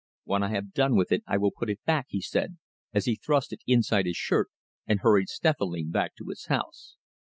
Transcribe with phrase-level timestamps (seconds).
[0.23, 2.57] "When I have done with it I will put it back," he said,
[2.91, 4.49] as he thrust it inside his shirt,
[4.87, 6.95] and hurried stealthily back to his house.